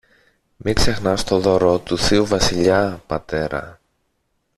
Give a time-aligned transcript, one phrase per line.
[0.57, 3.79] Μην ξεχνάς το δώρο του θείου Βασιλιά, πατέρα